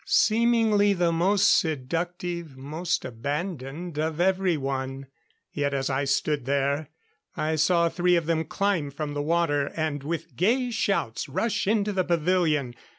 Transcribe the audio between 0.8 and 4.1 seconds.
the most seductive, most abandoned